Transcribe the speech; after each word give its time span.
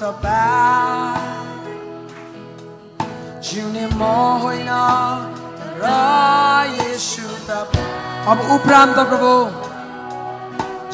यसु 0.00 0.06
तपाईँ 0.06 1.44
जिउने 3.44 3.84
म 3.92 4.02
होइन 4.40 4.70
र 5.76 5.86
यसु 6.76 7.28
तपाईँ 7.44 7.88
अब 8.24 8.38
उपरान्त 8.54 8.98
प्रभु 9.10 9.32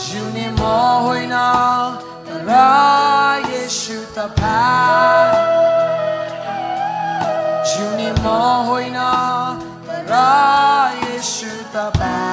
जिउने 0.03 0.47
म 0.51 0.63
होइन 1.07 1.35
र 2.43 2.53
यसु 3.47 3.99
तपाईँ 4.11 5.39
जिउने 7.65 8.11
म 8.13 8.27
होइन 8.67 8.99
र 10.11 10.15
यसु 11.05 11.53
तपाईँ 11.71 12.26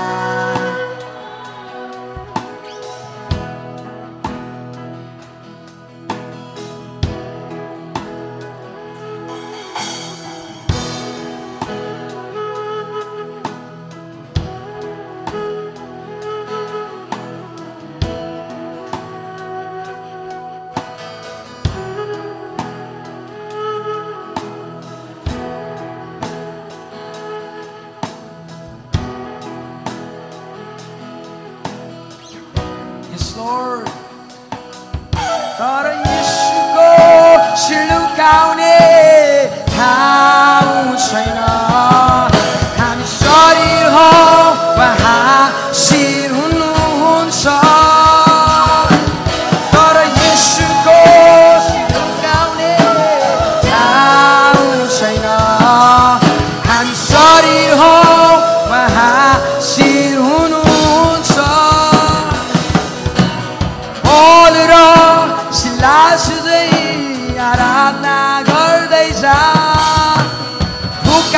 حسینا 41.13 42.27
همین 42.79 43.05
شاریر 43.05 43.87
ها 43.87 44.53
و 44.77 44.81
هم 44.81 45.49
شیرون 45.73 46.61
اون 46.61 47.31
شار 47.31 48.89
داره 49.73 50.07
یه 50.07 50.35
شکوش 50.35 51.65
دونه 51.93 52.35
همون 53.73 54.89
شینا 54.89 55.39
همین 56.69 56.95
شاریر 57.09 57.73
ها 57.73 58.01
و 58.71 58.73
هم 58.73 59.39
شیرون 59.75 60.53
اون 60.53 61.23
شار 61.35 62.33
حال 64.05 64.53
را 64.53 64.93
شده 66.17 66.57
ای 66.57 67.37
عرب 67.37 68.05
نگرده 68.05 68.95
ای 68.95 69.13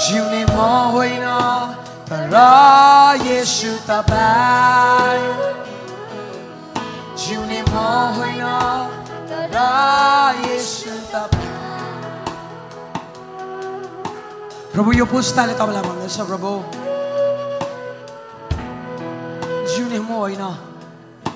जिउने 0.00 0.44
म 0.46 0.58
होइन 0.92 1.24
तर 2.08 2.34
यसु 3.20 3.72
तपाईँ 3.84 5.26
जिउने 7.20 7.60
म 7.62 7.74
होइन 8.16 8.44
तर 9.28 9.56
यसु 10.42 10.94
तपाईँ 11.12 11.50
प्रभु 14.72 14.92
यो 14.92 15.04
पुस्ताले 15.06 15.54
तपाईँलाई 15.54 15.82
भन्दैछ 15.82 16.16
प्रभु 16.30 16.52
जिउने 19.68 19.98
म 19.98 20.08
होइन 20.14 20.44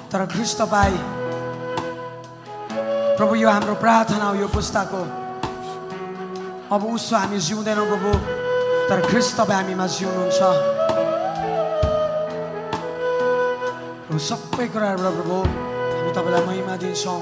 तर 0.08 0.24
ख्रिस्ट 0.26 0.58
तपाईँ 0.58 0.96
प्रभु 3.18 3.34
यो 3.34 3.50
हाम्रो 3.50 3.74
प्रार्थना 3.84 4.24
हो 4.24 4.34
यो 4.36 4.48
पुस्ताको 4.50 5.02
अब 6.72 6.84
उसो 6.86 7.16
हामी 7.16 7.38
जिउँदैनौँ 7.40 7.86
प्रभु 7.88 8.43
तर 8.88 9.00
ख्रिस्ट 9.08 9.32
तपाईँ 9.36 9.56
हामीमा 9.58 9.86
जिउनुहुन्छ। 9.96 10.40
प्रभु 14.04 14.20
सबै 14.28 14.66
कुराहरूबाट 14.72 15.14
प्रभु। 15.18 15.38
हामी 15.40 16.10
तपाईँलाई 16.16 16.42
महिमा 16.48 16.74
दिन्छौँ। 16.82 17.20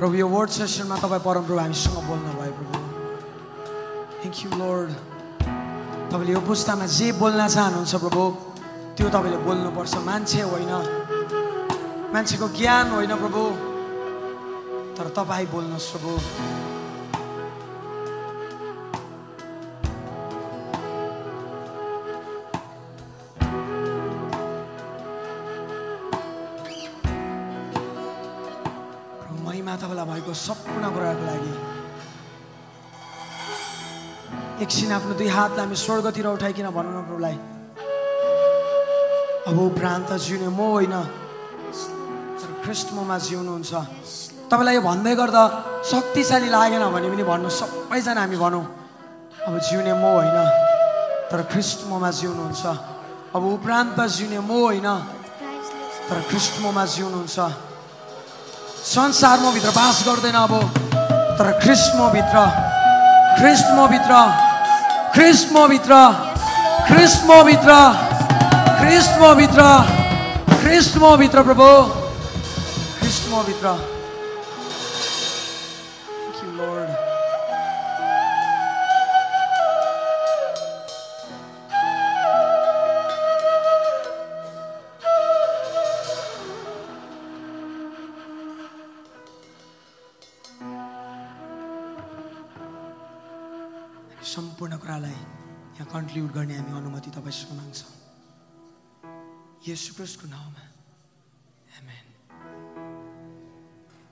प्रभु 0.00 0.14
यो 0.16 0.26
वर्ड 0.32 0.50
सेसनमा 0.56 0.96
तपाईँ 0.96 1.22
परमप्रभु 1.28 1.60
हामीसँग 1.60 1.98
बोल्नुभयो 2.08 2.52
प्रभु। 2.58 2.78
थ्याङ्क 4.20 4.36
यू 4.44 4.50
लोर्ड 4.60 4.90
तपाईँले 6.08 6.32
यो 6.32 6.40
पुस्तामा 6.40 6.86
जे 6.88 7.06
बोल्न 7.20 7.40
चाहनुहुन्छ 7.54 7.94
प्रभु 8.00 8.22
त्यो 8.96 9.08
तपाईँले 9.12 9.38
बोल्नुपर्छ। 9.44 9.94
मान्छे 10.08 10.40
होइन। 10.48 10.72
मान्छेको 12.16 12.46
ज्ञान 12.56 12.86
होइन 12.96 13.12
प्रभु। 13.22 13.42
तर 14.96 15.06
तपाईँ 15.16 15.46
बोल्नुहोस् 15.52 15.90
प्रभु। 15.92 16.69
महिमा 29.70 29.86
तपाईँलाई 29.86 30.06
भएको 30.10 30.34
सम्पूर्ण 30.34 30.84
कुराको 30.90 31.24
लागि। 31.30 31.52
एकछिन 34.66 34.90
आफ्नो 34.98 35.14
दुई 35.14 35.30
हातलाई 35.30 35.62
हामी 35.62 35.76
स्वर्गतिर 35.78 36.26
उठाइकन 36.26 36.74
भनौँ 36.74 36.90
न 36.90 36.98
प्रभुलाई। 37.06 37.36
अब 39.46 39.56
उपरान्त 39.70 40.10
जिउने 40.26 40.50
म 40.50 40.58
होइन। 40.74 40.94
तर 42.34 42.50
ख्रिस्ट 42.66 42.88
ममा 42.98 43.16
जिउनुहुन्छ। 43.22 43.72
तपाईँलाई 44.50 44.74
यो 44.74 44.82
भन्दै 44.82 45.14
गर्दा 45.14 45.42
शक्तिशाली 45.86 46.48
लागेन 46.50 46.84
भने 46.90 47.08
पनि 47.14 47.22
भन्नु 47.30 47.48
सबैजना 47.54 48.20
हामी 48.26 48.36
भनौँ। 48.42 48.64
अब 49.46 49.54
जिउने 49.70 49.94
म 49.94 50.04
होइन 50.18 50.38
तर 51.30 51.46
ख्रिस्ट 51.46 51.86
ममा 51.86 52.10
जिउनुहुन्छ। 52.10 52.62
अब 53.38 53.42
उपरान्त 53.54 53.98
जिउने 54.18 54.40
म 54.42 54.50
होइन 54.50 54.88
तर 56.10 56.18
ख्रिस्ट 56.26 56.58
ममा 56.58 56.84
जिउनुहुन्छ। 56.90 57.69
संसार 58.85 59.39
म 59.39 59.53
भित्र 59.53 59.69
बास 59.77 60.03
गर्दैन 60.07 60.35
अब 60.35 60.53
तर 61.37 61.51
ख्रिस्ट 61.63 61.93
म 61.95 62.09
भित्र 62.13 62.43
ख्रिस्ट 63.39 63.71
म 63.73 63.87
भित्र 63.87 64.13
ख्रिस्ट 65.17 65.53
म 65.53 65.65
सम्पूर्ण 94.30 94.76
कुरालाई 94.78 95.10
यहाँ 95.10 95.86
कन्क्लुड 95.90 96.30
गर्ने 96.32 96.54
हामी 96.56 96.72
अनुमति 96.78 97.10
तपाईँसँग 97.10 97.52
माग्छौँ। 97.58 97.92
यसु 99.66 99.94
क्रिस्टको 99.94 100.26
नाउँमा। 100.30 100.62
आमेन 101.78 102.09